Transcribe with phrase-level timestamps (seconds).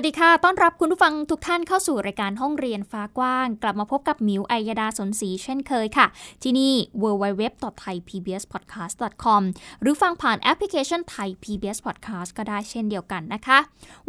[0.00, 6.06] วัสดีค่ะ ต้อนรับคุณผู้ฟังทุกท่านเข้าสู่รายการห้องเรียนฟ้ากว้าง กลับมาพบกับมิวอัยดาสนศรีเช่นเคยค่ะ
[6.42, 9.42] ที่นี่ www.thaipbspodcast.com
[9.80, 13.58] หรือฟังผ่านแอปพลิเคชันไทย PBS Podcast ก็ได้เช่นเดียวกันนะคะ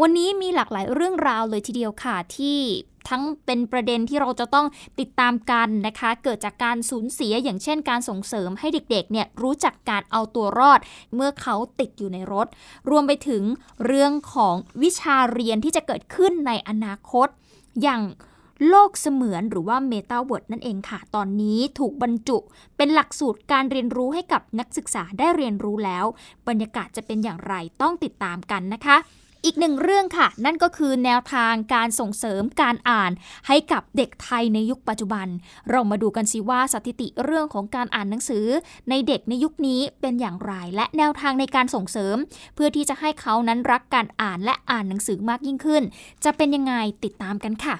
[0.01, 2.59] วันนี้มีหลากหลายเรื่องราวเลยทีเดียวค่ะที่
[3.09, 4.67] ทั้งเป็นประเด็นที่เราจะต้อง
[4.99, 10.79] ติดตามกันนะคะ เกิดจากการสูญเสียอย่างเช่นการส่งเสริมให้เด็กๆเนี่ยรู้จักการเอาตัวรอด
[11.15, 12.47] เมื่อเขาติดอยู่ในรถ
[12.89, 13.43] รวมไปถึง
[13.85, 17.27] เรื่องของวิชาเรียนที่จะเกิดขึ้นในอนาคต
[17.83, 18.01] อย่าง
[18.69, 22.37] โลกเสมือนหรือว่าเมตาเวิร์ดนั่นเองค่ะ ตอนนี้ถูกบรรจุ
[22.77, 26.05] เป็นหลักสูตรการเรียนรู้ให้กับนักศึกษาได้เรียนรู้แล้ว
[26.47, 28.97] บรรยากาศจะเป็นอย่างไรต้องติดตามกันนะคะ
[29.45, 33.11] อีกหนึ่งเรื่องค่ะ นั่นก็คือแนวทางการส่งเสริมการอ่าน
[33.47, 35.27] ให้กับเด็กไทยในยุคปัจจุบัน
[35.69, 38.45] เรามาดูกันสิว่าสถิติเรื่องของการอ่านหนังสือ
[38.89, 42.15] ในเด็กในยุคนี้เป็นอย่างไร และแนวทางในการส่งเสริม
[42.55, 45.83] เพื่อที่จะให้เขานั้นรักการอ่านและอ่านหนังสือมากยิ่งขึ้น
[46.23, 46.73] จะเป็นยังไง
[47.03, 47.75] ติดตามกันค่ะ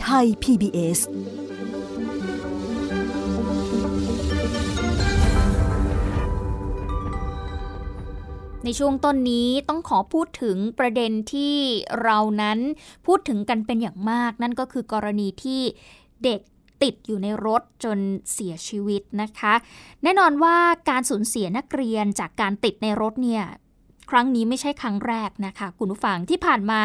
[0.00, 0.98] ไทย PBS
[8.64, 11.54] ในช่วงต้นนี้ต้องขอพูดถึงประเด็นที่
[12.02, 12.58] เรานั้น
[13.06, 15.62] พูดถึงกันเป็นอย่างมาก นั่นก็คือกรณีที่
[16.24, 16.40] เด็ก
[16.82, 17.98] ติดอยู่ในรถจน
[18.32, 19.54] เสียชีวิตนะคะ
[20.02, 20.56] แน่นอนว่า
[20.90, 23.44] การสูญเสียนักเรียนจากการติดในรถเนี่ย
[24.10, 26.82] ครั้งนี้ไม่ใช่ครั้งแรกนะคะคุณผู้ฟังที่ผ่านมา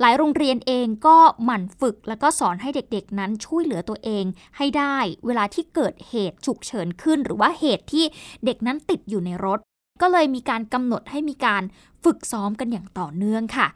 [0.00, 4.24] หลายโรงเรียนเองก็หมั่นฝึก แล้วก็สอนให้เด็กๆนั้นช่วยเหลือตัวเอง
[4.56, 8.04] ให้ได้ เวลาที่เกิดเหตุฉุกเฉินขึ้น หรือว่าเหตุที่
[8.44, 9.60] เด็กนั้นติดอยู่ในรถ
[10.00, 11.62] ก็เลยมีการกำหนดให้มีการ
[12.04, 13.68] ฝึกซ้อมกันอย่างต่อเนื่องค่ะ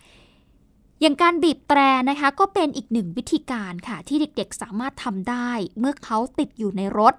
[1.00, 7.14] อย่างการบีบแตรนะคะ ก็เป็นอีกหนึ่งวิธีการค่ะ ที่เด็กๆสามารถทำได้ เมื่อเขาติดอยู่ในรถ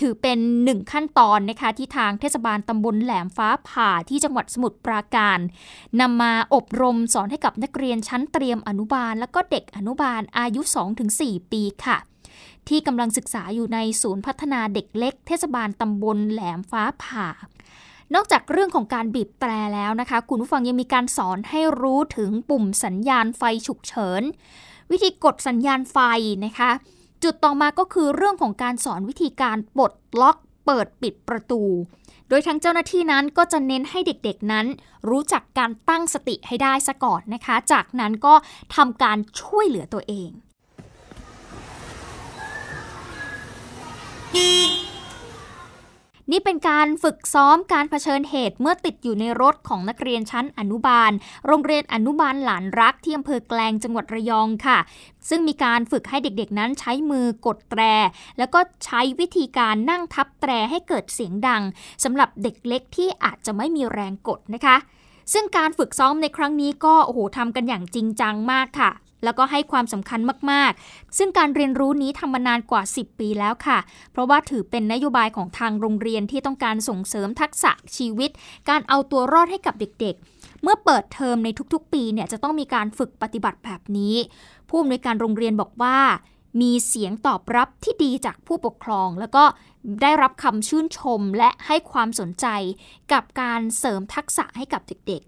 [0.00, 5.38] ถือเป็นหนึ่งขั้นตอนนะคะ ที่ทางเทศบาลตำบลแหลมฟ้าผ่าที่จังหวัดสมุทรปราการ
[6.00, 10.60] นำมาอบรมสอนให้กับนักเรียนชั้นเตรียมอนุบาล แล้วก็เด็กอนุบาลอายุ
[11.06, 11.96] 2-4 ปีค่ะ
[12.68, 17.28] ที่กำลังศึกษาอยู่ในศูนย์พัฒนาเด็กเล็ก เทศบาลตำบลแหลมฟ้าผ่า
[18.14, 24.22] นอกจากเรื่องของการบีบแตรแล้วนะคะ คุณผู้ฟังยังมีการสอนให้รู้ถึงปุ่มสัญญาณไฟฉุกเฉิน
[24.90, 25.98] วิธีกดสัญญาณไฟ
[26.44, 26.70] นะคะ
[27.22, 30.36] จุดต่อมาก็คือเรื่องของการสอนวิธีการปลดล็อก
[30.66, 31.62] เปิดปิดประตู
[32.28, 34.66] โดยทั้งเจ้าหน้าที่นั้นก็จะเน้นให้เด็กๆนั้น
[35.10, 38.34] รู้จักการตั้งสติให้ได้ซะก่อนนะคะ จากนั้นก็
[38.76, 40.30] ทำการช่วยเหลือตัวเอง
[46.30, 51.12] นี่เป็นการฝึกซ้อมการเผชิญเหตุเมื่อติดอยู่ในรถของนักเรียนชั้นอนุบาล
[51.46, 54.78] โรงเรียนอนุบาลหลานรักที่อำเภอแกลงจังหวัดระยองค่ะ
[55.28, 57.82] ซึ่งมีการฝึกให้เด็กๆนั้นใช้มือกดแตร
[58.38, 61.62] แล้วก็ใช้วิธีการนั่งทับแตรให้เกิดเสียงดัง
[62.04, 64.76] สำหรับเด็กเล็กที่อาจจะไม่มีแรงกดนะคะ
[65.32, 68.90] ซึ่งการฝึกซ้อมในครั้งนี้ก็โอ้โหทำกันอย่างจริงจังมากค่ะ
[69.24, 73.78] แล้วก็ให้ความสำคัญมาก ๆ ซึ่งการเรียนรู้นี้ทำมานานกว่า 10 ปีแล้วค่ะ
[74.12, 78.30] เพราะว่าถือเป็นนโยบายของทางโรงเรียนที่ต้องการส่งเสริมทักษะชีวิต
[78.68, 84.14] การเอาตัวรอดให้กับเด็ก ๆเมื่อเปิดเทอมในทุกๆ ปีเนี่ยจะต้องมีการฝึกปฏิบัติแบบนี้
[84.68, 85.98] ผู้อำนวยการโรงเรียนบอกว่า
[86.60, 89.44] มีเสียงตอบรับที่ดีจากผู้ปกครอง แล้วก็
[90.02, 92.46] ได้รับคำชื่นชมและให้ความสนใจ
[93.12, 95.22] กับการเสริมทักษะให้กับเด็ก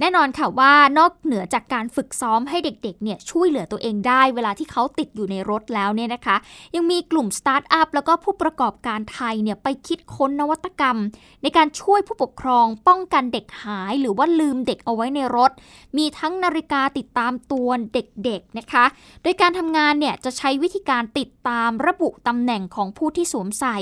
[0.00, 6.36] แน่นอนค่ะว่านอกเหนือจากการฝึกซ้อมให้เด็กๆเนี่ยช่วยเหลือตัวเองได้ เวลาที่เขาติดอยู่ในรถแล้วเนี่ยนะคะ
[6.74, 10.96] ยังมีกลุ่มสตาร์ทอัพแล้วก็ผู้ประกอบการไทยเนี่ยไปคิดค้นนวัตกรรม
[11.42, 15.50] ในการช่วยผู้ปกครอง ป้องกันเด็กหาย หรือว่าลืมเด็กเอาไว้ในรถ
[15.98, 18.84] มีทั้งนาฬิกาติดตามตัวเด็กๆนะคะ
[19.22, 23.78] โดยการทำงานเนี่ยจะใช้วิธีการติดตามระบุตำแหน่งของผู้ที่สวมใส่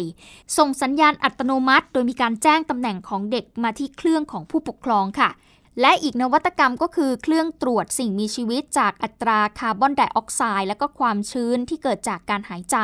[0.56, 5.30] ส่งสัญญาณอัตโนมัติ โดยมีการแจ้งตำแหน่งของเด็กมาที่เครื่องของผู้ปกครองค่ะ
[5.81, 12.76] และอีกนวัตกรรมก็คือเครื่องตรวจสิ่งมีชีวิตจากอัตราคาร์บอนไดออกไซด์และก็ความชื้นที่เกิดจากการหายใจ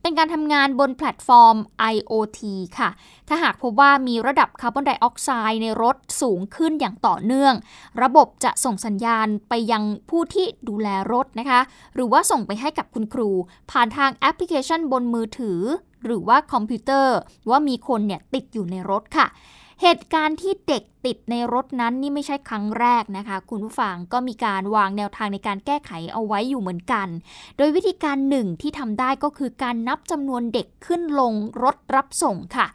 [0.00, 1.56] เป็นการทำงานบนแพลตฟอร์ม
[1.94, 2.40] IoT
[2.78, 2.90] ค่ะ
[3.28, 7.54] ถ้าหากพบว่ามีระดับคาร์บอนไดออกไซด์ในรถสูงขึ้นอย่างต่อเนื่อง
[8.02, 11.60] ระบบจะส่งสัญญาณไปยังผู้ที่ดูแลรถนะคะ
[11.94, 13.30] หรือว่าส่งไปให้กับคุณครู
[13.70, 15.60] ผ่านทางแอปพลิเคชันบนมือถือ
[16.04, 17.16] หรือว่าคอมพิวเตอร์
[17.50, 19.26] ว่ามีคนเนี่ยติดอยู่ในรถค่ะ
[19.82, 27.08] เหตุการณ์ที่เด็กติดในรถนั้นนี่ไม่ใช่ครั้งแรกนะคะ คุณผู้ฟังก็มีการวางแนวทางในการแก้ไขเอาไว้อยู่เหมือนกัน
[27.56, 31.32] โดยวิธีการหนึ่งที่ทำได้ก็คือการนับจำนวนเด็กขึ้นลง
[31.62, 32.66] รถรับส่งค่ะ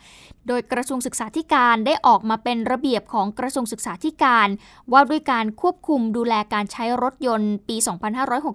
[0.48, 4.48] โดยกระทรวงศึกษาธิการได้ออกมาเป็นระเบียบของกระทรวงศึกษาธิการ
[4.92, 7.76] ว่าด้วยการควบคุมดูแลการใช้รถยนต์ปี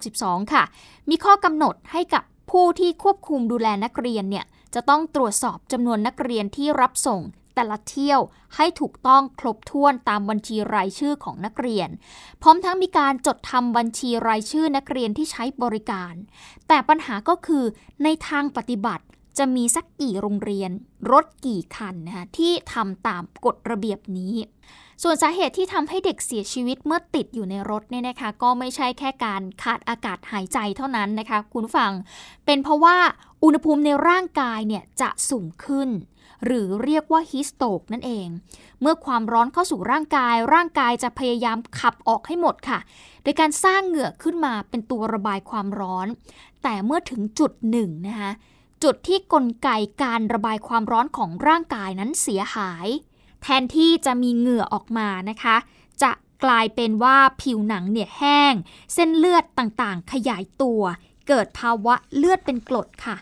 [0.06, 0.64] 2562 ค่ะ
[1.08, 4.44] มีข้อกำหนดให้กับผู้ที่ควบคุมดูแลนักเรียนเนี่ย
[4.74, 7.22] จะต้องตรวจสอบจำนวนนักเรียนที่รับส่ง
[7.56, 8.20] แต่ละเที่ยว
[8.56, 11.88] ให้ถูกต้องครบถ้วนตามบัญชีรายชื่อของนักเรียน
[12.42, 16.14] พร้อมทั้งมีการจดทำบัญชีรายชื่อนักเรียนที่ใช้บริการ
[16.68, 17.64] แต่ปัญหาก็คือ
[18.04, 19.04] ในทางปฏิบัติ
[19.38, 20.70] จะมีสักกี่โรงเรียน
[21.12, 24.34] รถกี่คันนะคะที่ทำตามกฎระเบียบนี้
[25.02, 31.92] ส่วนสาเหตุที่ทำให้เด็กเสียชีวิตเมื่อติดอยู่ในรถเนี่ยนะคะ ก็ไม่ใช่แค่การขาดอากาศหายใจเท่านั้นนะคะ คุณฟัง
[32.46, 32.96] เป็นเพราะว่า
[33.44, 35.88] อุณหภูมิในร่างกายเนี่ยจะสูงขึ้น
[36.44, 38.28] หรือเรียกว่าฮิสโตกนั่นเอง
[38.80, 42.78] เมื่อความร้อนเข้าสู่ร่างกาย ร่างกายจะพยายามขับออกให้หมดค่ะ
[43.22, 46.06] โดยการสร้างเหงื่อขึ้นมาเป็นตัวระบายความร้อน
[46.62, 48.30] แต่เมื่อถึงจุดหนึ่งนะคะ
[48.84, 49.68] จุดที่กลไก
[50.02, 52.86] การระบายความร้อนของร่างกายนั้นเสียหาย
[53.42, 55.56] แทนที่จะมีเหงื่อออกมานะคะ
[56.02, 56.12] จะ
[56.44, 58.54] กลายเป็นว่าผิวหนังเนี่ยแห้ง
[58.94, 60.82] เส้นเลือดต่างๆ ขยายตัว
[61.28, 63.16] เกิดภาวะเลือดเป็นกรดค่ะ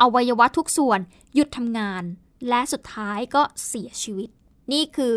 [0.00, 1.00] อวัยวะทุกส่วน
[1.34, 2.04] หยุดทำงาน
[2.48, 4.28] และสุดท้ายก็เสียชีวิต
[4.72, 5.16] นี่คือ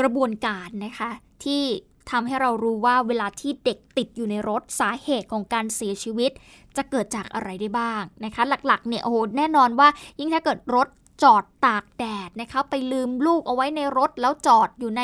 [0.00, 1.10] กระบวนการนะคะ
[1.44, 1.62] ที่
[2.10, 6.30] ทำให้เรารู้ว่าเวลาที่เด็กติดอยู่ในรถสาเหตุของการเสียชีวิต
[6.76, 9.88] จะเกิดจากอะไรได้บ้างนะคะ หลักๆเนี่ยโอ้โหแน่นอนว่า
[10.18, 10.88] ยิ่งถ้าเกิดรถ
[11.22, 15.02] จอดตากแดดนะคะไปลืมลูกเอาไว้ในรถแล้วจอดอยู่ใน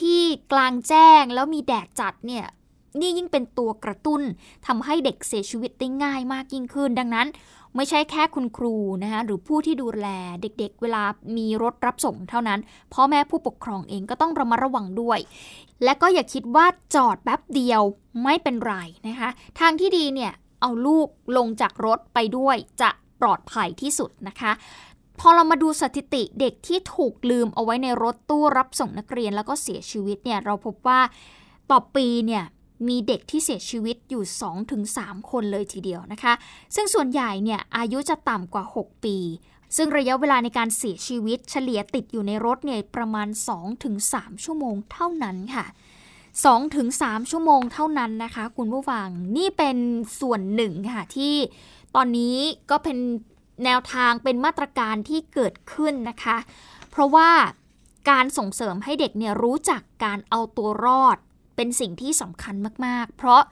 [0.00, 2.44] ที่กลางแจ้งแล้วมีแดดจัดเนี่ย
[3.00, 4.22] นี่ยิ่งเป็นตัวกระตุ้น
[4.66, 7.28] ทำให้เด็กเสียชีวิตได้ง่ายมากยิ่งขึ้น ดังนั้น
[7.76, 10.06] ไม่ใช่แค่คุณครูนะคะหรือผู้ที่ดูแล
[10.42, 11.02] เด็กๆ เวลา
[11.36, 12.60] มีรถรับส่งเท่านั้น
[12.94, 15.18] พ่อแม่ผู้ปกครองเองก็ต้องระมัดระวังด้วย
[15.84, 17.82] และก็อย่าคิดว่าจอดแป๊บเดียว
[18.24, 18.74] ไม่เป็นไร
[19.08, 19.28] นะคะ
[19.60, 22.90] ทางที่ดีเนี่ยเอาลูกลงจากรถไปด้วยจะ
[23.20, 24.52] ปลอดภัยที่สุดนะคะ
[25.20, 31.00] พอเรามาดูสถิติเด็กที่ถูกลืมเอาไว้ในรถตู้รับส่งนักเรียนแล้วก็เสียชีวิตเนี่ยเราพบว่า
[31.70, 32.44] ต่อปีเนี่ย
[32.88, 34.24] มีเด็กที่เสียชีวิตอยู่
[34.76, 36.32] 2-3 คนเลยทีเดียวนะคะ
[36.74, 39.16] ซึ่งส่วนใหญ่เนี่ยอายุจะต่ำกว่า 6 ปี
[39.76, 43.28] ซึ่งระยะเวลาในการเสียชีวิตเฉลี่ยติดอยู่ในรถเนี่ยประมาณ
[43.86, 45.66] 2-3 ชั่วโมงเท่านั้นค่ะ
[46.48, 49.76] 2-3 ชั่วโมงเท่านั้นนะคะ คุณผู้ฟังนี่เป็น
[50.20, 51.34] ส่วนหนึ่งค่ะที่
[51.94, 52.36] ตอนนี้
[52.70, 52.98] ก็เป็น
[53.64, 56.36] แนวทางเป็นมาตรการที่เกิดขึ้นนะคะ
[56.90, 57.30] เพราะว่า
[58.10, 61.18] การส่งเสริมให้เด็กเนี่ยรู้จักการเอาตัวรอด
[61.56, 62.54] เป็นสิ่งที่สำคัญ
[62.86, 63.42] มาก ๆ เพราะ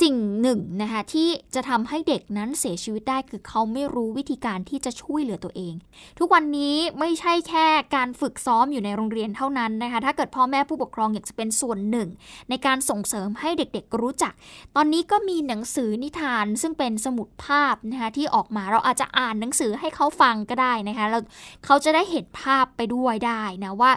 [0.00, 5.74] สิ่งหนึ่งนะคะที่จะทำให้เด็กนั้นเสียชีวิตได้คือเขาไม่รู้วิธีการที่จะช่วยเหลือตัวเอง
[6.18, 12.08] ทุกวันนี้ไม่ใช่แค่การฝึกซ้อมอยู่ในโรงเรียนเท่านั้นนะคะถ้าเกิดพ่อแม่ผู้ปกครองอยากจะเป็นส่วนหนึ่ง
[12.50, 14.32] ในการส่งเสริมให้เด็กๆรู้จัก
[14.76, 21.22] ตอนนี้ก็มีหนังสือนิทานซึ่งเป็นสมุดภาพนะคะที่ออกมาเราอาจจะอ่านหนังสือให้เขาฟังก็ได้นะคะแล้ว
[21.64, 23.92] เขาจะได้เห็นภาพไปด้วยได้นะว่า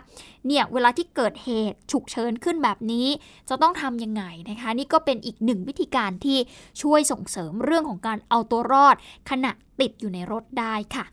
[0.48, 3.08] เนี่ยเวลาที่เกิดเหตุฉุกเฉินขึ้นแบบนี้
[3.50, 6.40] จะต้องทำยังไงนะคะ นี่ก็เป็นอีกหนึ่งวิธีการที่
[6.82, 8.96] ช่วยส่งเสริมเรื่องของการเอาตัวรอด
[9.30, 11.06] ขณะติดอยู่ในรถได้ค่ะ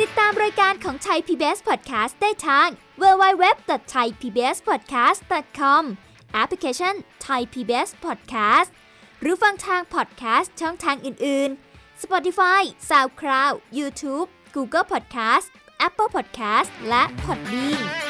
[0.00, 2.68] ติดตามรายการของไทย PBS Podcast ได้ทาง
[3.02, 5.82] www.thaipbspodcast.com
[6.32, 6.94] แอปพลิเคชัน
[7.26, 8.70] Thai PBS Podcast
[9.20, 15.46] หรือฟังทาง podcast ช่องทางอื่น ๆ Spotify SoundCloud YouTube Google Podcast
[15.86, 18.09] Apple Podcast และ Podbean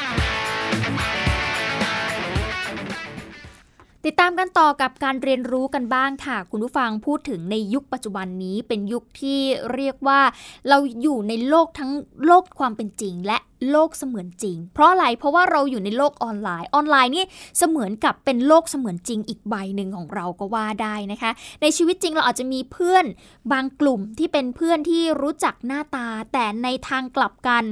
[4.05, 9.39] ติดตามกันต่อกับการเรียนรู้กันบ้างค่ะ คุณผู้ฟังพูดถึงในยุคปัจจุบันนี้เป็นยุคที่
[9.73, 10.21] เรียกว่า
[10.69, 11.91] เราอยู่ในโลกทั้ง
[12.25, 13.37] โลกความเป็นจริง และ
[13.69, 17.25] โลกเสมือนจริง เพราะอะไร เพราะว่าเราอยู่ในโลกออนไลน์ ออนไลน์นี่
[17.57, 23.05] เสมือนกับเป็นโลกเสมือนจริงอีกใบหนึ่งของเราก็ว่าได้นะคะ ในชีวิตจริงเราอาจจะมีเพื่อน
[23.51, 27.63] บางกลุ่มที่เป็นเพื่อนที่รู้จักหน้าตา แต่ในทางกลับกัน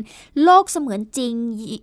[0.43, 1.33] โลกเสมือนจริง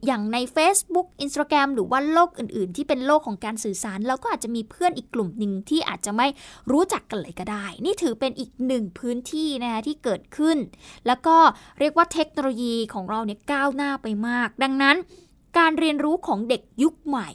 [0.06, 6.26] อย่างใน Facebook Instagram หรือว่าโลกอื่น ๆ ที่เป็นโลกของการสื่อสาร เราก็อาจจะมีเพื่อนอีกกลุ่มหนึ่งที่อาจจะไม่
[6.72, 10.56] รู้จักกันเลยก็ได้ นี่ถือเป็นอีกหนึ่งพื้นที่นะคะที่เกิดขึ้น
[11.06, 11.36] แล้วก็
[11.78, 14.96] เรียกว่าเทคโนโลยีของเราเนี่ยก้าวหน้าไปมาก ดังนั้น
[15.58, 17.28] การเรียนรู้ของเด็กยุคใหม่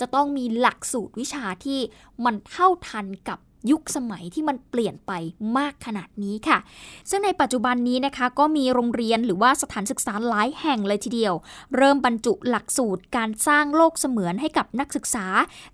[0.00, 1.80] จะต้องมีหลักสูตรวิชาที่
[2.24, 3.38] มันเท่าทันกับ
[3.70, 5.12] ยุคสมัยที่มันเปลี่ยนไป
[5.58, 6.58] มากขนาดนี้ค่ะ
[7.10, 11.34] ซึ่งในปัจจุบันนี้นะคะก็มีโรงเรียนหรือว่าสถานศึกษาหลายแห่งเลยทีเดียว
[11.76, 15.26] เริ่มบรรจุหลักสูตรการสร้างโลกเสมือนให้กับนักศึกษา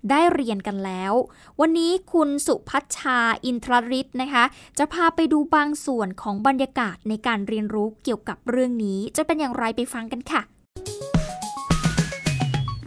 [0.09, 1.13] ได้เรียนกันแล้ว
[1.61, 4.43] วันนี้คุณสุพัชชาอินทรริศนะคะ
[4.77, 10.41] จะพาไปดูบางส่วนของบรรยากาศในการเรียนรู้เกี่ยวกับเรื่องนี้จะเป็นอย่างไรไปฟังกันค่ะ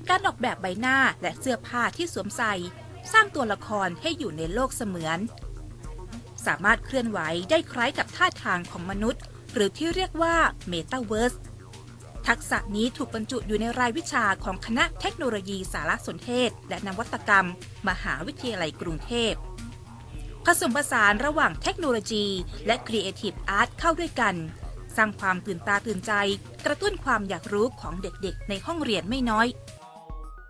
[0.09, 2.55] การออกแบบใบหน้าและเสื้อผ้าที่สวมใส่
[3.13, 5.19] สร้างตัวละครให้อยู่ในโลกเสมือน
[6.47, 7.19] สามารถเคลื่อนไหว
[7.51, 10.37] ได้คล้ายกับท่าทางของมนุษย์ หรือที่เรียกว่า
[10.69, 11.35] เมตาเวิร์ส
[12.27, 17.47] ทักษะนี้ถูกบรรจุอยู่ในรายวิชาของคณะเทคโนโลยีสารสนเทศ และนวัตกรรม
[17.89, 19.33] มหาวิทยาลัยกรุงเทพ
[20.47, 22.27] ผสมผสานระหว่างเทคโนโลยี
[22.67, 24.35] และ creative art เข้าด้วยกัน
[24.97, 26.13] สร้างความตื่นตาตื่นใจ
[26.65, 29.47] กระตุ้นความอยากรู้ของเด็กๆ ในห้องเรียนไม่น้อย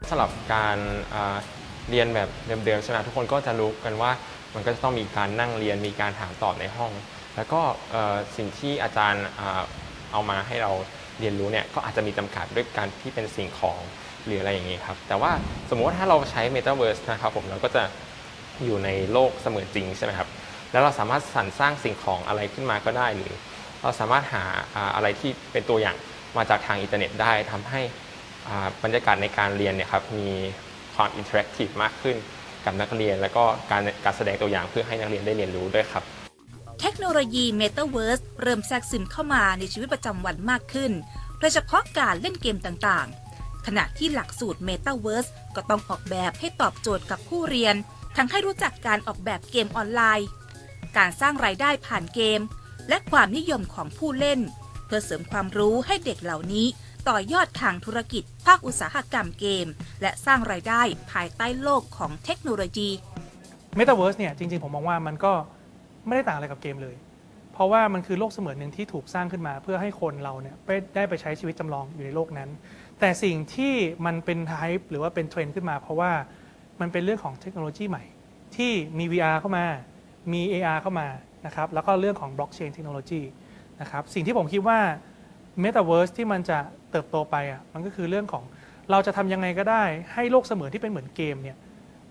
[0.08, 0.78] สำหรับการ
[1.90, 4.10] เรียนแบบเดิมๆใช่ไหมทุกคนก็จะรู้กันว่า
[4.54, 6.92] มันก็จะต้องมีการนั่งเรียนมีการถามตอบในห้อง
[7.36, 7.60] แล้วก็
[8.36, 9.24] สิ่งที่อาจารย์
[10.12, 10.72] เอามาให้เรา
[11.20, 13.80] เรียนรู้เนี่ยก็อาจจะมีจำกัดด้วยการที่เป็นสิ่งของ
[14.26, 15.32] หรืออะไรอย่างนี้ครับ แต่ว่า
[15.70, 17.82] สมมติว่าถ้าเราใช้ Metaverse นะครับผมเราก็จะ
[18.64, 20.28] อยู่ในโลกเสมือนจริงใช่ไหมครับ
[20.72, 23.34] แล้วเราสามารถสรรสร้างสิ่งของอะไรขึ้นมาก็ได้ หรือ
[23.82, 24.44] เราสามารถหา
[24.94, 25.96] อะไรที่เป็นตัวอย่าง
[26.36, 27.80] มาจากทางอินเทอร์เน็ตได้ทำให้
[28.82, 30.30] บรรยากาศในการเรียนเนี่ยครับมี
[31.00, 32.16] ความ interactive มากขึ้น
[32.64, 36.04] กับนักเรียน และก็การการแสดงตัวอย่างเพื่อให้นักเรียนได้เรียนรู้ด้วยครับ
[36.80, 40.92] เทคโนโลยี Metaverse เริ่มแทรกซึมเข้ามาในชีวิตประจำวันมากขึ้น
[41.40, 47.74] โดยเฉพาะการเล่นเกมต่างๆ ขณะที่หลักสูตร Metaverse ก็ต้องออกแบบให้ตอบโจทย์กับผู้เรียน
[48.16, 50.28] ทั้งให้รู้จักการออกแบบเกมออนไลน์
[50.96, 52.40] การสร้างรายได้ผ่านเกม
[52.88, 54.40] และความนิยมของผู้เล่น
[54.86, 56.66] เพื่อเสริมความรู้ให้เด็กเหล่านี้
[57.08, 59.66] ต่อยอดทางธุรกิจ ภาคอุตสาหกรรมเกม
[60.02, 62.88] และสร้างรายได้ภายใต้โลกของเทคโนโลยี
[63.78, 65.32] Metaverse เนี่ยจริงๆ ผมมองว่ามันก็
[66.06, 66.94] ไม่ได้ต่างอะไรกับเกมเลย
[67.52, 70.56] เพราะว่ามันคือโลกเสมือนหนึ่งที่ถูกสร้างขึ้นมา เพื่อให้คนเราเนี่ย
[70.96, 72.50] ได้ไปใช้ชีวิตจำลองอยู่ในโลกนั้น
[73.00, 73.74] แต่สิ่งที่
[74.06, 76.12] มันเป็น hype หรือว่าเป็นเทรนด์ขึ้นมา เพราะว่า
[76.80, 78.04] มันเป็นเรื่องของเทคโนโลยีใหม่
[78.56, 79.66] ที่มี VR เข้ามา
[80.32, 81.08] มี AR เข้ามา
[81.46, 83.20] นะครับแล้วก็เรื่องของบล็อกเชนเทคโนโลยี
[83.80, 84.78] นะครับสิ่งที่ผมคิดว่า
[85.62, 86.58] Metaverse ที่มันจะ
[86.90, 88.44] เติบโตไปอะมันก็คือเรื่องของ
[88.90, 91.58] เราจะทำยังไงก็ได้ให้โลกเสมือนที่เป็นเหมือนเกมเนี่ย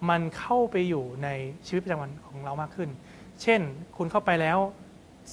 [0.10, 1.30] มันเข้าไปอยู่ใน
[1.68, 2.90] ชีวิตประจำวันของเรามากขึ้น
[3.42, 3.62] เช่น
[3.98, 4.58] คุณเข้าไปแล้ว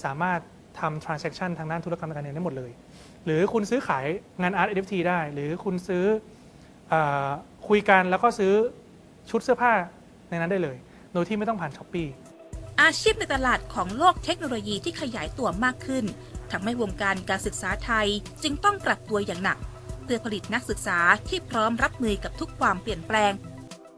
[0.05, 0.41] สามารถ
[0.81, 2.71] ทำ transaction ทางด้านธุรกรรมการเงินได้หมดเลย
[3.25, 4.07] หรือคุณซื้อขาย
[4.43, 6.05] งาน art NFT ได้ หรือคุณซื้อ
[6.93, 6.95] อ
[7.69, 8.53] คุยกันแล้วก็ซื้อ
[9.31, 9.73] ชุดเสื้อผ้า
[10.31, 10.77] ในนั้นได้เลย
[11.13, 12.09] โดยที่ไม่ต้องผ่านช้อปปี้
[12.83, 16.05] อาชีพในตลาดของโลกเทคโนโลยีที่ขยายตัวมากขึ้น
[16.53, 18.07] ทำให้วงการการศึกษาไทย
[18.43, 19.59] จึงต้องปรับตัวอย่างหนัก
[20.05, 20.99] เพื่อผลิตนักศึกษา
[21.29, 23.33] ที่พร้อมรับมือกับทุกความเปลี่ยนแปลง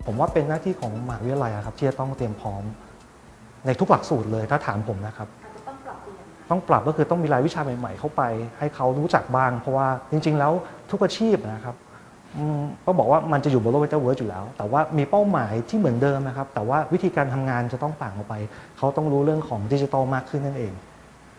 [0.07, 2.63] ผมว่าเป็นหน้าที่ของมหาวิทยาลัยครับที่จะต้องเตรียมพร้อม
[3.67, 5.29] ในทุกหลักสูตรเลยถ้าถามผมนะครับ
[6.51, 8.23] ต้องปรับก็คือต้องมีรายวิชาใหม่ ๆ เข้าไป
[8.59, 10.53] ให้เขารู้จักบ้าง เพราะว่าจริง ๆ แล้ว
[10.91, 11.77] ทุกอาชีพนะครับ
[12.87, 18.35] ก็บอกว่ามันจะอยู่บนโลกเวทเวิร์สอยู่แล้ว แต่ว่ามีเป้าหมายที่เหมือนเดิมนะครับ แต่ว่าวิธีการทำงานจะต้องต่างออกไป
[18.79, 20.73] เขาต้องรู้เรื่องของดิจิทัลมากขึ้นนั่นเอง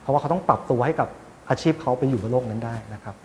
[0.09, 1.09] ราะว่าเขาต้องปรับตัวให้กับ
[1.49, 3.15] อาชีพเขาไปอยู่บนโลกนั้นได้นะครับ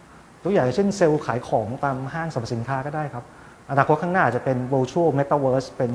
[0.43, 3.25] ตัวอย่างเช่นเซลล์ขายของตามห้างสรรพสินค้าก็ได้ครับ
[3.71, 5.91] อนาคตข้างหน้าจะเป็น virtual metaverse เป็น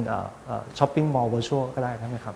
[0.77, 2.35] shopping mall virtual ก็ได้นะครับ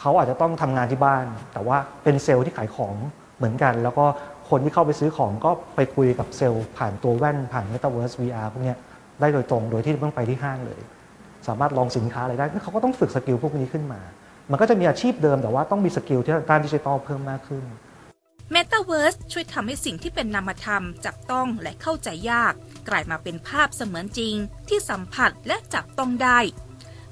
[0.00, 2.94] เขาอาจจะต้องทำงานที่บ้าน แต่ว่าเป็นเซลล์ที่ขายของ
[3.36, 4.04] เหมือนกัน แล้วก็
[4.50, 8.74] คนที่เข้าไปซื้อของก็ไปคุยกับเซลล์ผ่านตัวแว่นผ่าน metaverse VR พวกนี้
[9.20, 10.80] ได้โดยตรงโดยที่ไม่ต้องไปที่ห้างเลย
[11.48, 14.00] สามารถลองสินค้าอะไรได้เขาก็ต้องฝึก skill พวกนี้ขึ้นมา
[14.50, 17.64] มันก็จะมีอาชีพเดิมแต่ว่าต้องมี skill ที่ด้านดิจิทัลเพิ่มมากขึ้น
[18.54, 22.52] Metaverse ช่วยทำให้สิ่งที่เป็นนามธรรม จับต้องและเข้าใจยาก
[22.88, 24.34] กลายมาเป็นภาพเสมือนจริง
[24.68, 26.38] ที่สัมผัสและจับต้องได้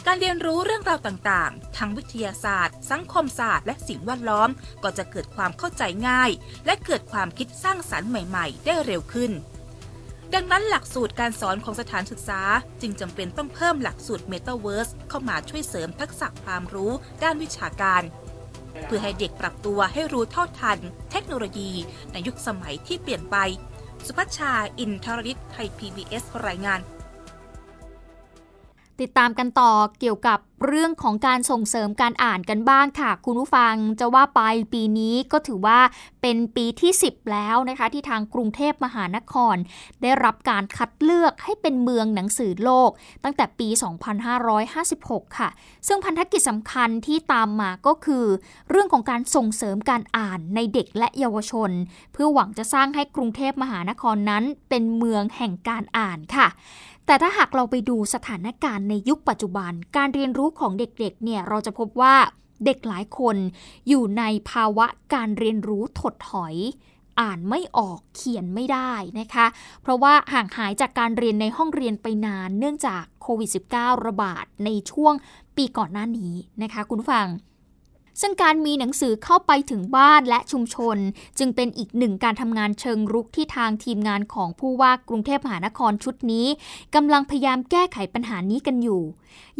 [0.06, 4.48] การเรียนรู้เรื่องราวต่างๆ ทั้งวิทยาศาสตร์ สังคมศาสตร์ และสิ่งแวดล้อม
[4.82, 6.30] ก็จะเกิดความเข้าใจง่าย
[6.66, 9.32] และเกิดความคิดสร้างสรรค์ใหม่ ๆ ได้เร็วขึ้น
[10.34, 12.40] ดังนั้นหลักสูตรการสอนของสถานศึกษา
[12.80, 18.02] จึงจำเป็นต้องเพิ่มหลักสูตร Metaverse เข้ามาช่วยเสริมทักษะความรู้ด้านวิชาการ
[18.86, 20.78] เพื่อให้เด็กปรับตัวให้รู้เท่าทัน
[21.10, 21.72] เทคโนโลยี
[22.12, 23.36] ในยุคสมัยที่เปลี่ยนไป
[24.06, 26.80] สุพัชชา อินทรริศไทย PBS รายงาน
[29.00, 29.70] ติดตามกันต่อ
[30.00, 34.40] เกี่ยวกับ เรื่องของการส่งเสริมการอ่านกันบ้างค่ะ คุณผู้ฟังจะว่าไป
[34.72, 35.78] ปีนี้ก็ถือว่า
[36.22, 39.56] เป็นปีที่ 10 แล้วนะคะ ที่ทางกรุงเทพมหานคร
[40.02, 42.90] ได้รับการคัดเลือกให้เป็นเมืองหนังสือโลก
[43.24, 43.68] ตั้งแต่ปี
[44.52, 45.48] 2556 ค่ะ
[45.86, 48.24] ซึ่งพันธกิจสำคัญที่ตามมาก็คือ
[48.70, 51.70] เรื่องของการส่งเสริมการอ่านในเด็กและเยาวชน
[52.12, 56.48] เพื่อหวังจะสร้างให้กรุงเทพมหานครนั้น เป็นเมืองแห่งการอ่านค่ะ
[57.06, 62.14] แต่ถ้าหากเราไปดูสถานการณ์ในยุคปัจจุบัน การเรียนรู้ของเด็กๆเนี่ยเราจะพบว่า
[62.64, 63.36] เด็กหลายคน
[63.88, 66.54] อยู่ในภาวะการเรียนรู้ถดถอย
[67.20, 69.46] อ่านไม่ออกเขียนไม่ได้นะคะ
[69.82, 75.14] เพราะว่าห่างหายจากการเรียนในห้องเรียนไปนานเนื่องจากโควิด -19 ระบาดในช่วง
[75.56, 77.26] ปีก่อนหน้านี้นะคะ คุณฟัง
[78.20, 80.96] ซึ่งการมีหนังสือเข้าไปถึงบ้านและชุมชน
[81.38, 86.46] จึงเป็นอีกหนึ่งการทำงานเชิงรุกที่ทางทีมงานของผู้ว่ากรุงเทพมหานครชุดนี้
[86.94, 89.02] กำลังพยายามแก้ไขปัญหานี้กันอยู่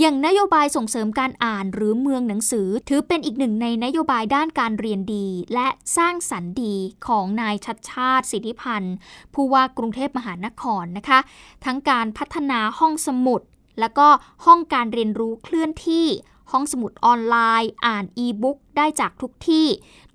[0.00, 6.74] อย่างนโยบายส่งเสริมการอ่านหรือเมืองหนังสือ ถือเป็นอีกหนึ่งในนโยบายด้านการเรียนดี และสร้างสรรค์ดี
[7.06, 8.94] ของนายชัดชาติ สิทธิพันธ์
[9.34, 11.18] ผู้ว่ากรุงเทพมหานครนะคะ
[11.64, 13.42] ทั้งการพัฒนาห้องสมุด
[13.80, 14.08] และก็
[14.46, 16.06] ห้องการเรียนรู้เคลื่อนที่
[16.50, 19.66] ห้องสมุดออนไลน์ อ่านอีบุ๊กได้จากทุกที่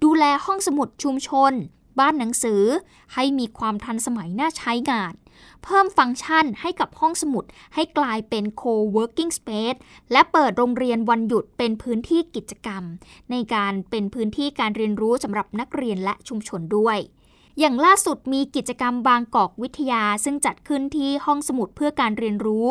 [0.04, 1.54] ดูแลห้องสมุดชุมชน
[2.00, 2.64] บ้านหนังสือ
[3.14, 5.14] ให้มีความทันสมัยน่าใช้งาน
[5.64, 9.80] เพิ่มฟังก์ชันให้กับห้องสมุดให้กลายเป็น co-working space
[10.12, 12.84] และเปิดโรงเรียนวันหยุดเป็นพื้นที่กิจกรรม
[13.32, 16.98] ในการเป็นพื้นที่การเรียนรู้สำหรับนักเรียนและชุมชนด้วย
[17.60, 22.66] อย่างล่าสุดมีกิจกรรมบางกอกวิทยา ซึ่งจัดขึ้นที่ห้องสมุดเพื่อการเรียนรู้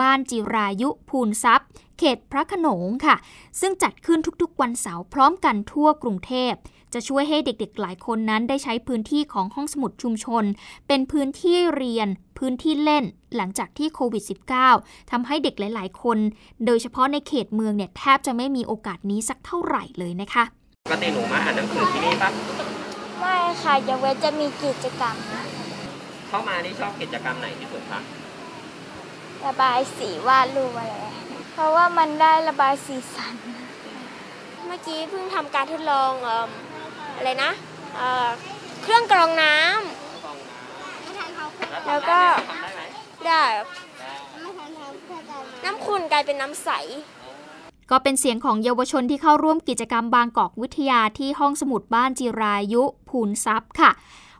[0.00, 1.68] บ้านจิรายุภูนทรัพย์
[1.98, 3.16] เขตพระขนงค่ะ
[3.60, 6.52] ซึ่งจัดขึ้นทุกๆวันเสาร์พร้อมกันทั่วกรุงเทพ
[6.94, 10.44] จะช่วยให้เด็กๆ หลายคนนั้นได้ใช้พื้นที่ของห้องสมุดชุมชน
[10.88, 13.04] เป็นพื้นที่เรียน พื้นที่เล่น
[13.36, 14.24] หลังจากที่โควิด
[14.66, 16.18] -19 ทำให้เด็กหลาย ๆ คน
[16.66, 20.44] โดยเฉพาะในเขตเมืองเนี่ยแทบจะไม่มีโอกาสนี้สักเท่าไหร่เลยนะคะ
[20.86, 22.30] ปกติหนูมาอ่านหนังสือที่นี่ปะ
[23.30, 25.16] ไม่ค่ะยังเว้นจะมีกิจกรรม
[26.28, 28.00] เข้ามานี่ชอบกิจกรรมไหนที่สุดคะ
[29.44, 30.94] ระบายสีวาดรูปอะไร
[31.52, 33.34] เพราะว่ามันได้ระบายสีสัน
[34.66, 36.12] เมื่อกี้เพิ่งทำการทดลอง
[37.16, 37.50] อะไรนะ
[37.96, 42.20] เเครื่องกรองน้ำ แล้วก็
[43.26, 43.42] ได้
[45.64, 46.70] น้ำขุ่นกลายเป็นน้ำใส
[47.90, 53.90] ก็เป็นเสียงของเยาวชนที่เข้าร่วมกิจกรรมบางกอกวิทยาที่ห้องสมุดบ้านจิรายุภูนทรัพย์ค่ะ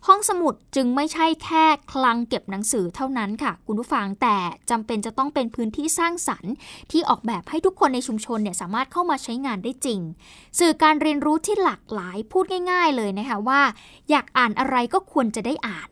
[0.07, 4.37] ห้องสมุดจึงไม่ใช่แค่คลังเก็บหนังสือเท่านั้นค่ะ คุณผู้ฟังแต่
[4.71, 6.53] จำเป็นจะต้องเป็นพื้นที่สร้างสรรค์
[6.91, 10.01] ที่ออกแบบให้ทุกคนในชุมชนเนี่ยสามารถเข้ามาใช้งานได้จริง
[10.59, 13.63] สื่อการเรียนรู้ที่หลากหลายพูดง่าย ๆ เลยนะคะว่า
[14.11, 15.89] อยากอ่านอะไรก็ควรจะได้อ่าน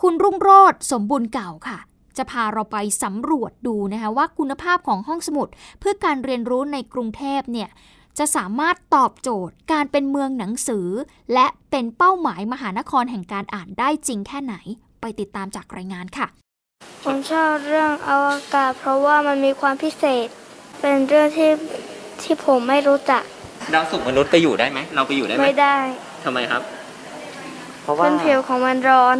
[0.00, 1.78] คุณรุ่งโรธสมบูรณ์เก่าค่ะ
[2.18, 5.48] จะพาเราไปสำรวจดูนะคะว่าคุณภาพของห้องสมุด
[5.80, 7.68] เพื่อการเรียนรู้ในกรุงเทพเนี่ย
[8.18, 10.88] จะสามารถตอบโจทย์ การเป็นเมืองหนังสือ
[11.34, 14.54] และเป็นเป้าหมายมหานครแห่งการอ่านได้จริงแค่ไหน
[15.00, 16.26] ไปติดตามจากรายงานค่ะ
[17.04, 20.26] ผมชอบเรื่องอวกาศ เพราะว่ามันมีความพิเศษ
[20.80, 21.50] เป็นเรื่องที่
[22.22, 23.22] ที่ผมไม่รู้จัก
[23.74, 25.76] ดาวศุกร์มนุษย์ไปอยู่ได้ไหมเราไปอยู่ได้ไหมไม่ได้
[26.24, 26.62] ทำไมครับ
[27.82, 29.16] เพราะว่าผิวของมันร้อน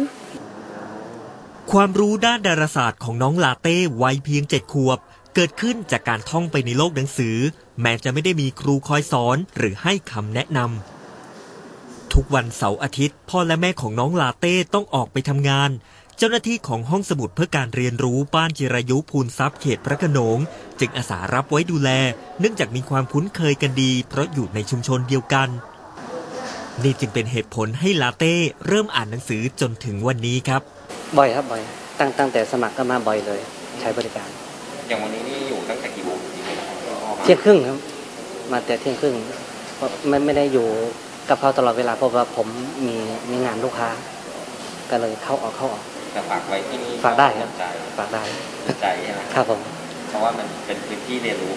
[1.71, 4.99] ความรู้ด้านดาราศาสตร์ของน้องลาเต้วัยเพียงเจ็ดขวบ
[5.35, 7.37] เกิดขึ้นจากการท่องไปในโลกหนังสือ
[7.81, 15.69] แม้จะไม่ได้มีครูคอยสอนหรือให้คำแนะนำทุกวันเสาร์อาทิตย์ พ่อและแม่ของน้องลาเต้ต้องออกไปทำงาน
[16.17, 20.37] เจ้าหน้าที่ของห้องสมุดเพื่อการเรียนรู้บ้านจิรายุภูนทรัพย์เขตพระขนง
[20.79, 21.89] จึงอาสารับไว้ดูแล
[22.39, 25.49] เนื่องจากมีความคุ้นเคยกันดี เพราะอยู่ในชุมชนเดียวกัน
[26.83, 28.35] นี่จึงเป็นเหตุผลให้ลาเต้
[28.67, 30.61] เริ่มอ่านหนังสือจนถึงวันนี้ครับ
[31.17, 31.61] บ่อยครับบ่อย
[31.99, 33.39] ตั้งตั้งแต่สมัครก็มาบ่อยเลย
[33.81, 34.29] ใช้บริการ
[34.87, 36.17] อย่างวันนี้นี่อยู่ตั้งแต่กี่โมง
[37.23, 37.77] เที่ยงครึ่งครับ
[38.51, 39.15] มาแต่เที่ยงครึ่ง
[39.75, 40.67] เพราะไม่ไม่ได้อยู่
[41.29, 42.47] กับเขาตลอดเวลาเพราะว่าผม
[42.85, 42.95] มี
[43.31, 43.89] มีงานลูกค้า
[44.89, 47.49] ก็เลยเข้าออกเข้าออก แต่ฝากไว้ที่นี่ฝากได้ครับ
[47.97, 48.23] ฝากได้
[48.81, 49.59] ใจใช่ไหมครับผม
[50.09, 51.51] เพราะว่ามันเป็นพื้นที่เรียนรู้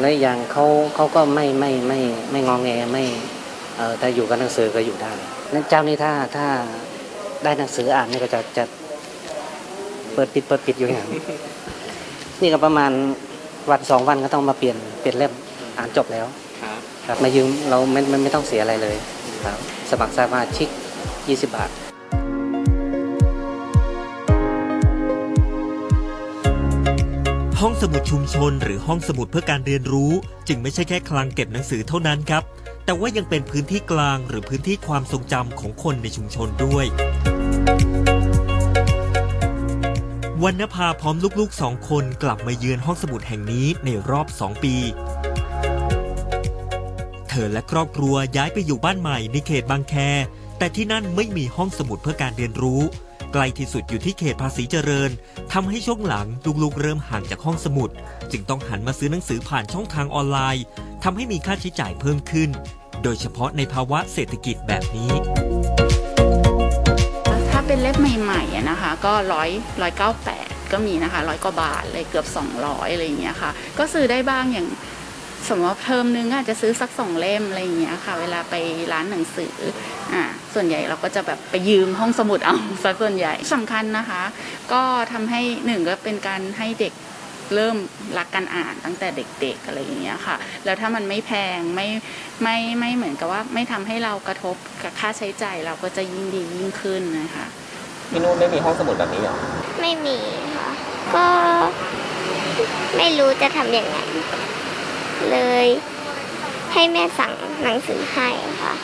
[0.00, 3.04] และอย่างเขาเขาก็ไม่ไม่ไม่ไม่งองแงไม่
[3.76, 5.12] เออแต่อยู่กับหนังสือก็อยู่ได้
[5.52, 6.46] นั้นเจ้านี้ถ้าถ้า
[7.44, 8.64] ได้หนังสืออ่านนี่ก็จะจะ
[10.14, 11.08] เปิดปิดเปิดปิดอยู่อย่าง
[12.42, 12.92] นี่ก็ประมาณ
[13.70, 15.32] วันสองวันก็ต้องมาเปลี่ยนเปลี่ยนเล่ม
[15.78, 16.26] อ่านจบแล้ว
[17.08, 18.96] ครับมายืมเราไม่ไม่ไม่ต้องเสียอะไรเลย
[19.44, 19.58] ครับ
[19.90, 20.68] สมัครสมาชิก
[21.08, 21.70] 20 บาท
[27.60, 30.12] ห้องสมุดชุมชนหรือห้องสมุดเพื่อการเรียนรู้
[30.48, 32.42] จึงไม่ใช่แค่คลังเก็บหนังสือเท่านั้นครับ
[32.84, 36.86] แต่ว่ายังเป็นพื้นที่กลางหรือพื้นที่ความทรงจำของคนในชุมชนด้วย
[40.44, 44.74] วันนภาพร้อมลูกๆสองคนกลับมาเยือนห้องสมุดแห่งนี้ในรอบสองปี
[47.28, 49.94] เธอและครอบครัวย้ายไปอยู่บ้านใหม่ในเขตบางแค
[50.58, 52.80] แต่ที่นั่นไม่มีห้องสมุดเพื่อการเรียนรู้
[53.32, 55.10] ไกลที่สุดอยู่ที่เขตภาษีเจริญ
[55.52, 56.26] ทำให้ช่วงหลัง
[56.62, 57.90] ลูกๆเริ่มห่างจากห้องสมุด
[58.32, 60.64] จึงต้องหันมาซื้อหนังสือผ่านช่องทางออนไลน์
[61.04, 62.50] ทำให้มีค่าใช้จ่ายเพิ่มขึ้น
[63.02, 65.12] โดยเฉพาะในภาวะเศรษฐกิจแบบนี้
[67.50, 69.50] ถ้าเป็นเล่มใหม่ๆนะคะ ก็ร้อย
[69.82, 72.26] ร้อยเก้าแปดก็มีนะคะร้อยกว่าบาทเลยเกือบ
[72.60, 74.66] 200อะไรอย่างเงี้ยค่ะ ก็ซื้อได้บ้างอย่าง
[75.48, 78.54] สมมติว่าเทอมนึงอาจจะซื้อสักสองเล่มอะไรอย่างเงี้ยค่ะ เวลาไป
[78.92, 79.54] ร้านหนังสือ
[80.12, 80.22] อ่า
[80.54, 84.22] ส่วนใหญ่เราก็จะแบบไปยืมห้องสมุดเอาซะส่วนใหญ่สำคัญนะคะ
[84.72, 86.94] ก็ทำให้หนึ่งก็เป็นการให้เด็ก
[87.54, 87.76] เริ่ม
[88.18, 91.88] รักการอ่านตั้งแต่เด็กๆอะไรอย่างเงี้ยค่ะ แล้วถ้ามันไม่แพงไม่
[92.42, 97.46] ไม่ไม่เหมือนกับว่าไม่ทำให้เรากระทบกับค่าใช้จ่ายเราก็จะยิ่งดียิ่งขึ้นนะคะ
[98.10, 99.34] ที่นู่นไม่มีห้องสมุดแบบนี้หรอ
[99.80, 100.18] ไม่มี
[100.56, 100.70] ค่ะ
[101.14, 101.26] ก็
[102.98, 103.98] ไม่รู้จะทำยังไง
[105.30, 105.66] เลย
[106.72, 107.32] ให้แม่สั่ง
[107.62, 108.28] หนังสือให้
[108.62, 108.74] ค่ะ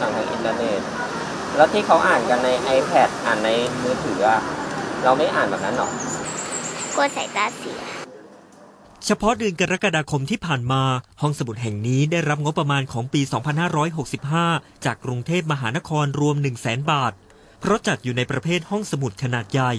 [0.00, 0.80] สั่งทางอินเทอร์เน็ต
[1.56, 3.50] แล้วที่เขาอ่านกันใน iPad อ่านใน
[3.82, 4.40] มือถืออะ
[5.04, 5.88] เราไม่อ่านแบบนั้นหรอ
[6.94, 7.80] กลัวสายตาเสีย
[9.06, 10.82] เฉพาะเดือนกรกฎาคมที่ผ่านมา
[11.20, 13.20] ห้องสมุดแห่งนี้ได้รับงบประมาณของปี
[14.02, 17.12] 2565 จากกรุงเทพมหานครรวม 1 0 0 0 0แสนบาท
[17.60, 19.72] เพราะจัดอยู่ในประเภทห้องสมุดขนาดใหญ่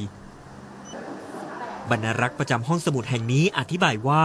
[1.90, 4.24] บรรณารักษ์ประจำห้องสมุดแห่งนี้อธิบายว่า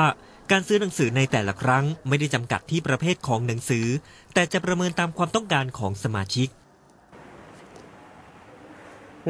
[0.53, 3.87] การซื้อหนังสือในแต่ละครั้งไม่ได้จำกัดที่ประเภทของหนังสือ
[4.35, 6.49] แต่จะประเมินตามความต้องการของสมาชิก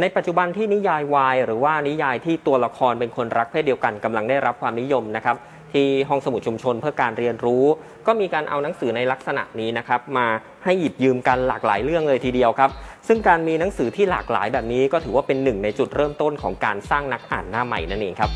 [0.01, 5.37] ในปัจจุบันที่นิยายวายหรือว่านิยายที่ตัวละครเป็นคนรักเพศเดียวกันกำลังได้รับความนิยมนะครับ
[5.73, 7.65] ที่ห้องสมุดชุมชนเพื่อการเรียนรู้
[8.07, 10.27] ก็มีการเอาหนังสือในลักษณะนี้นะครับมา
[10.65, 12.71] ให้หยิบยืมกันหลากหลายเรื่องเลยทีเดียวครับ
[13.09, 18.33] ซึ่งการมีหนังสือที่หลากหลายแบบนี้ก็ถือว่าเป็นหนึ่งในจุดเริ่มต้นของการสร้างนักอ่านหน้าใหม่นั่นเองครับ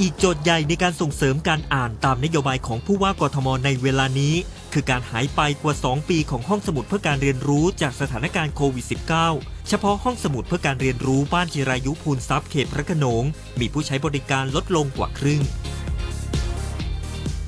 [0.00, 4.34] อีกโจทย์ใหญ่ในการส่งเสริมการอ่านตามนโยบายของผู้ว่ากทมในเวลานี้
[4.72, 8.86] คือการหายไปกว่า 2 ปีของห้องสมุดเพื่อการเรียนรู้จากสถานการณ์โควิด
[9.26, 13.24] -19 เฉพาะห้องสมุดเพื่อการเรียนรู้บ้านจิรายุพูนทรัพย์เขตพระโขนง
[13.60, 15.42] มีผู้ใช้บริการลดลงกว่าครึ่ง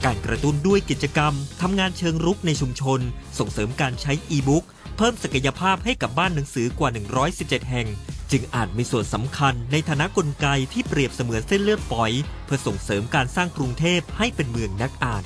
[0.05, 1.33] การกระตุ้นด้วยกิจกรรม
[1.63, 3.01] ทำงานเชิงรุกในชุมชน
[3.39, 4.65] ส่งเสริมการใช้อีบุ๊ก
[4.97, 6.91] เพิ่มศักยภาพให้กับบ้านหนังสือกว่า
[7.31, 7.89] 117 แห่ง
[8.31, 12.13] จึงอาจมีส่วนสำคัญในฐานะกลไกที่เปรียบเสมือนเส้นเลือดฝอย
[12.45, 15.25] เพื่อส่งเสริมการสร้างกรุงเทพให้เป็นเมืองนักอ่าน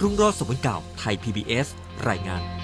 [0.00, 1.66] รุ่งโรจน์สมุนเก่าไทย PBS
[2.08, 2.61] รายงาน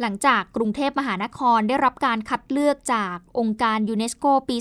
[0.00, 4.56] หลังจากกรุงเทพมหานครได้รับการคัดเลือกจากองค์การยูเนสโกปี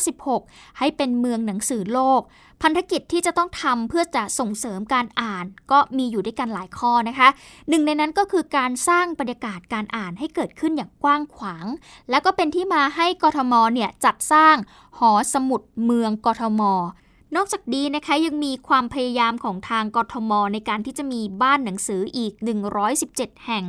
[0.00, 2.20] 2556 ให้เป็นเมืองหนังสือโลก
[2.62, 7.28] พันธกิจที่จะต้องทำเพื่อจะส่งเสริมการอ่าน ก็มีอยู่ด้วยกันหลายข้อนะคะ
[7.68, 11.66] หนึ่งในนั้นก็คือการสร้างบรรยากาศการอ่านให้เกิดขึ้นอย่างกว้างขวาง
[12.10, 14.56] แล้วก็เป็นที่มาให้กทมเนี่ยจัดสร้าง
[14.98, 16.62] หอสมุดเมืองกทม
[17.36, 22.32] นอกจากนี้นะคะยังมีความพยายามของทางกทมในการที่จะมีบ้านหนังสืออีก
[22.90, 23.64] 117 แห่ง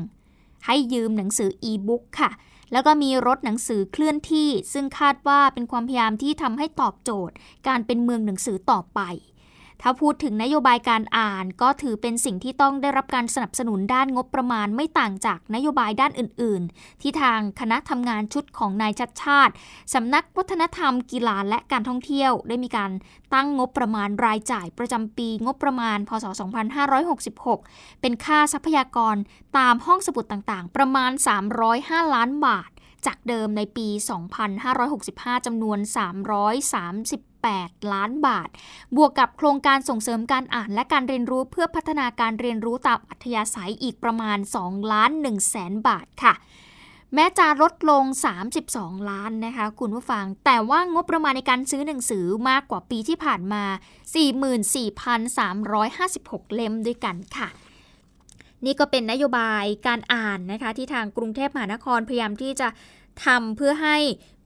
[0.65, 2.31] ให้ยืมหนังสืออีบุ๊กค่ะ
[2.71, 7.35] แล้วก็มีรถหนังสือเคลื่อนที่ ซึ่งคาดว่าเป็นความพยายามที่ทำให้ตอบโจทย์
[7.67, 8.99] การเป็นเมืองหนังสือต่อไป
[9.83, 19.53] ถ้าพูดถึงนโยบายการอ่านก็ถือเป็นสิ่งที่ต้องได้รับการสนับสนุนด้านงบประมาณไม่ต่างจากนโยบายด้านอื่น ๆ ที่ทางคณะทำงานชุดของนายชัดชาติ
[19.93, 22.91] สำนักวัฒนธรรม กีฬาและการท่องเที่ยว ได้มีการ
[23.33, 26.25] ตั้งงบประมาณรายจ่ายประจำปีงบประมาณ พศ
[27.53, 29.15] 2566 เป็นค่าทรัพยากร
[29.57, 31.11] ตามห้องสมุดต่างๆ ประมาณ
[31.63, 32.69] 305 ล้านบาท
[33.05, 33.87] จากเดิมในปี
[34.67, 38.49] 2565จำนวน 338 8 ล้านบาท
[38.95, 46.33] บวกกับโครงการส่งเสริมการอ่านและการเรียนรู้เพื่อพัฒนาการเรียนรู้ตามอัธยาศัยอีกประมาณ 2 ล้าน1แสนบาทค่ะ
[47.15, 48.03] แม้จะลดลง
[48.55, 53.63] 32 ล้านนะคะคุณผู้ฟัง แต่ว่างบประมาณในการซื้อหนังสือมากกว่าปีที่ผ่านมา
[54.89, 57.49] 44,356 เล่มด้วยกันค่ะ
[58.65, 62.67] นี่ก็เป็นนโยบายการอ่านนะคะที่ทางกรุงเทพมหานครพยายามที่จะ
[63.25, 63.97] ทำเพื่อให้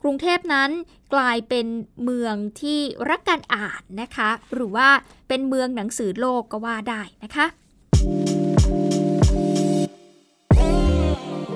[0.01, 0.69] กรุงเทพนั้น
[1.13, 1.67] กลายเป็น
[2.03, 4.89] เมืองที่รักการอ่านนะคะ หรือว่า
[5.27, 7.45] เป็นเมืองหนังสือโลกก็ว่าได้นะคะ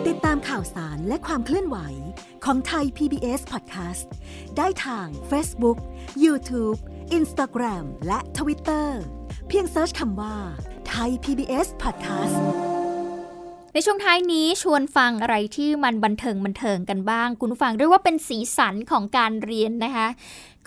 [0.08, 1.78] ติดตามข่าวสารและความเคลื่อนไหว
[2.46, 4.08] ของไทย PBS Podcast
[4.58, 5.78] ได้ทาง Facebook,
[6.24, 6.78] YouTube,
[7.18, 8.88] Instagram และ Twitter
[9.48, 10.36] เพียงเซิร์ชคำว่า
[10.88, 12.71] ไทย PBS Podcast
[13.74, 20.08] ในช่วงท้ายนี้ชวนฟังอะไรที่มันบันเทิงบันเทิงกันบ้าง คุณผู้ฟังเรียกว่าเป็นสีสันของการเรียนนะคะ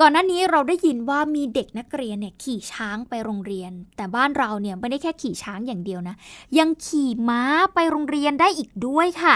[0.01, 6.15] ก่อนหน้านี้เราได้ยินว่ามีเด็กนักเรียนเนี่ยขี่ช้างไปโรงเรียน แต่บ้านเราเนี่ยไม่ได้แค่ขี่ช้างอย่างเดียวนะ
[6.59, 7.43] ยังขี่ม้า
[7.75, 9.35] ไปโรงเรียนได้อีกด้วยค่ะ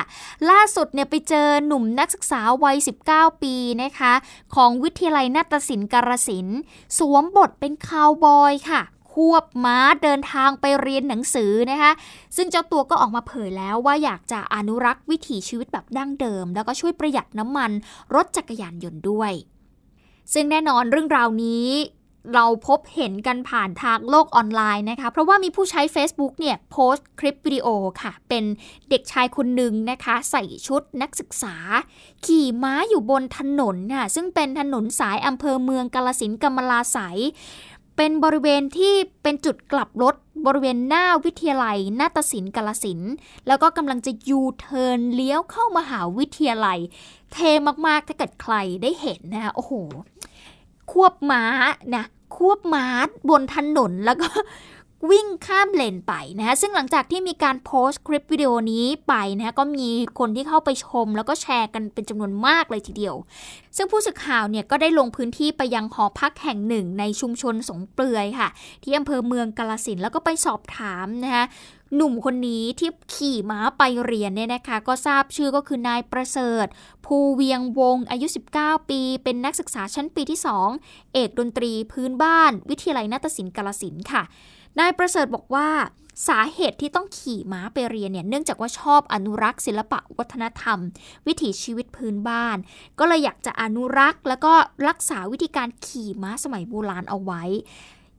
[0.51, 2.77] ล่าสุดเนี่ยไปเจอหนุ่มนักศึกษาวัย
[3.11, 4.13] 19 ปีนะคะ
[4.55, 6.61] ของวิทยาลัยนาฏศิลป์กาฬสินธุ์
[6.99, 11.93] สวมบทเป็นคาวบอยค่ะ ควบม้าเดินทางไปเรียนหนังสือนะคะ
[12.37, 17.71] ซึ่งเจ้าตัวก็ออกมาเผยแล้วว่าอยากจะอนุรักษ์วิถีชีวิตแบบดั้งเดิม แล้วก็ช่วยประหยัดน้ำมัน
[18.15, 19.33] รถจักรยานยนต์ด้วย
[20.33, 21.69] ซึ่งแน่นอนเรื่องราวนี้
[22.35, 27.67] เราพบเห็นกันผ่านทางโลกออนไลน์นะคะ เพราะว่ามีผู้ใช้ Facebook เนี่ยโพสต์คลิปวิดีโอ
[28.03, 28.45] ค่ะ เป็น
[28.91, 31.55] เด็กชายคนหนึ่งนะคะ ใส่ชุดนักศึกษา
[32.27, 37.19] ขี่ม้าอยู่บนถนนค่ะซึ่งเป็นถนนสายอำเภอเมืองกาฬสินธุ์กมลาไสย
[38.01, 40.15] เป็นบริเวณที่เป็นจุดกลับรถ
[40.47, 43.01] บริเวณหน้าวิทยาลัยนาฏศิลปกาฬสินธุ์
[43.47, 46.79] แล้วก็กำลังจะยูเทิร์นเลี้ยวเข้ามาหาวิทยาลัย
[47.33, 47.39] เท
[47.87, 49.73] มากๆถ้าเกิดใครได้เห็นนะคะโอ้โห
[50.93, 51.43] ควบม้า
[51.95, 52.05] นะ
[52.37, 52.87] ควบม้า
[53.29, 54.29] บนถนนแล้วก็
[55.11, 63.15] วิ่งข้ามเลนไปนะคะซึ่งหลังจากที่มีการโพสต์คลิปวิดีโอนี้ไปนะก็มีคนที่เข้าไปชม แล้วก็แชร์กันเป็นจำนวนมากเลยทีเดียว
[63.77, 68.49] ซึ่งผู้สื่อข่าวเนี่ยก็ได้ลงพื้นที่ไปยังหอพักแห่งหนึ่งในชุมชนสงเปลือยค่ะ
[68.83, 71.45] ที่อำเภอเมืองกาลสินแล้วก็ไปสอบถามนะคะ
[71.95, 76.67] หนุ่มคนนี้ที่ขี่ม้าไปเรียนเนี่ยนะคะ ก็ทราบชื่อก็คือนายประเสริฐ
[77.05, 78.27] ภูเวียงวงอายุ
[78.59, 80.41] 19 ปี เป็นนักศึกษาชั้นปีที่
[80.77, 84.23] 2 เอกดนตรีพื้นบ้าน วิทยาลัยนาฏศิลป์กาลสินค่ะ
[84.79, 85.69] นายประเสริฐบอกว่า
[86.29, 90.79] สาเหตุที่ต้องขี่ม้าไปเรียนเนี่ยเนื่องจากว่าชอบอนุรักษ์ศิลปะวัฒนธรรม
[91.27, 92.57] วิถีชีวิตพื้นบ้าน
[92.99, 94.53] ก็เลยอยากจะอนุรักษ์ แล้วก็
[94.89, 97.43] รักษาวิธีการขี่ม้าสมัยโบราณเอาไว้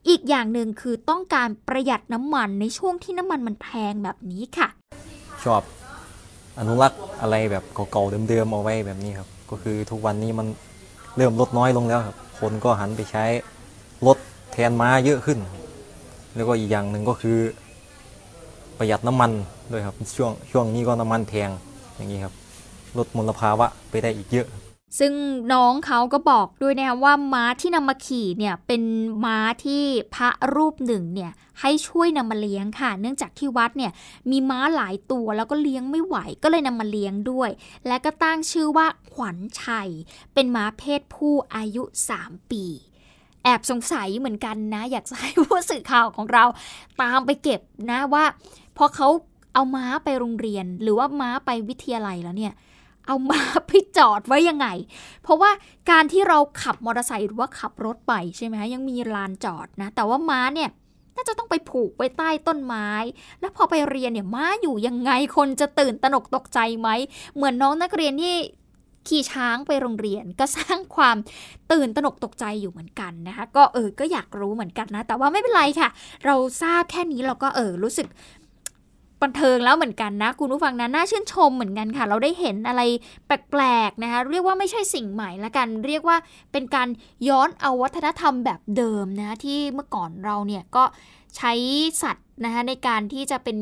[0.08, 4.68] อีกอย่างหนึ่งคือต้องการประหยัดน้ำมันในช่วงที่น้ำมันมันแพงแบบนี้ค่ะ
[5.44, 5.62] ชอบ
[6.58, 10.46] อนุรักษ์อะไรแบบเก่าๆเดิมๆเอาไว้แบบนี้ครับ ก็คือทุกวันนี้มัน
[11.16, 13.24] เริ่มลดน้อยลงแล้วครับ คนก็หันไปใช้
[14.06, 14.18] รถ
[14.52, 15.38] แทนม้าเยอะขึ้น
[16.34, 17.38] แล้วก็อีกอย่างหนึ่งก็คือ
[18.78, 19.30] ประหยัดน้ำมัน
[19.72, 21.50] ด้วยครับช่วงช่วงนี้ก็น้ำมันแพง
[21.96, 22.34] อย่างนี้ครับ
[22.98, 24.46] ลดมลภาวะไปได้อีกเยอะ
[24.98, 25.12] ซึ่ง
[25.52, 28.82] น้องเขาก็บอกด้วยนะคะว่าม้าที่นำมาขี่เนี่ยเป็น
[29.24, 29.82] ม้าที่
[30.14, 33.92] พระรูปหนึ่งเนี่ยให้ช่วยนำมาเลี้ยงค่ะ เนื่องจากที่วัดเนี่ย
[34.30, 37.50] มีม้าหลายตัวแล้วก็เลี้ยงไม่ไหวก็เลยนำมาเลี้ยงด้วย
[37.86, 39.88] และก็ตั้งชื่อว่าขวัญชัย
[40.34, 41.82] เป็นม้าเพศผู้อายุ
[42.18, 42.64] 3 ปี
[43.44, 46.44] แอบสงสัยเหมือนกันนะ อยากจะให้ผู้สื่อข่าวของเรา
[47.00, 48.24] ตามไปเก็บนะว่า
[48.76, 49.08] พอเขา
[49.54, 52.54] เอาม้าไปโรงเรียน หรือว่าม้าไปวิทยาลัยแล้วเนี่ย
[53.10, 54.68] เอามาไปจอดไว้ยังไง
[55.22, 55.50] เพราะว่า
[55.90, 60.70] การที่เราขับมอเตอร์ไซค์หรือว่าขับรถไปใช่ไหมคะยังมีลานจอดนะ แต่ว่าม้าเนี่ย
[61.16, 62.88] น่าจะต้องไปผูกไว้ใต้ต้นไม้
[63.40, 66.88] แล้วพอไปเรียนเนี่ยม้าอยู่ยังไงคนจะตื่นตระหนกตกใจไหม
[67.34, 68.36] เหมือนน้องนักเรียนที่
[69.08, 71.16] ขี่ช้างไปโรงเรียนก็สร้างความ
[71.72, 75.88] ตื่นตระหนกตกใจอยู่เหมือนกันนะคะ ก็เออก็อยากรู้เหมือนกันนะ แต่ว่าไม่เป็นไรค่ะ
[76.26, 78.06] เราทราบแค่นี้เราก็เออรู้สึก
[79.22, 82.82] บันเทิงแล้วเหมือนกันนะ คุณผู้ฟังนะน่าชื่นชมเหมือนกันค่ะ เราได้เห็นอะไร
[83.26, 86.16] แปลกๆนะคะ เรียกว่าไม่ใช่สิ่งใหม่ละกัน เรียกว่า
[86.52, 86.88] เป็นการ
[87.28, 90.84] ย้อนเอาวัฒนธรรมแบบเดิมนะที่เมื่อก่อนเราเนี่ยก็
[91.36, 91.52] ใช้
[92.02, 93.58] สัตว์นะคะในการที่จะเป็น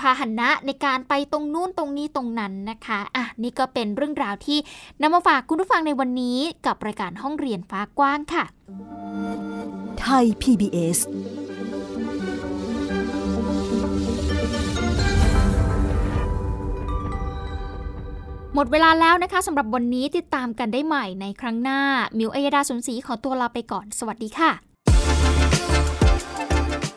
[0.00, 4.58] พาหนะในการไปตรงนู้นตรงนี้ตรงนั้นนะคะ อะนี่ก็เป็นเรื่องราวที่
[5.00, 8.44] นำมาฝากคุณผู้ฟังในวันนี้กับรายการห้องเรียนฟ้ากว้างค่ะ
[10.00, 10.98] ไทย PBS
[18.54, 21.80] หมดเวลาแล้วนะคะสำหรับวันนี้ติดตามกันได้ใหม่ในครั้งหน้า
[22.18, 24.50] มิวอัยดาสนศรีขอตัวลาไปก่อน สวัสดีค่ะ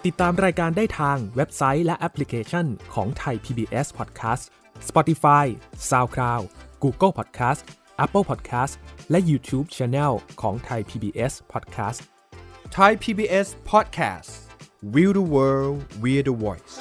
[0.05, 4.43] ติดตามรายการได้ทางเว็บไซต์และแอปพลิเคชันของไทย PBS Podcast
[4.89, 5.45] Spotify
[5.89, 6.43] SoundCloud
[6.83, 7.61] Google Podcast
[8.05, 8.73] Apple Podcast
[9.11, 11.99] และ YouTube Channel ของไทย PBS Podcast
[12.75, 14.29] Thai PBS Podcast
[14.93, 16.73] We the World We the Voice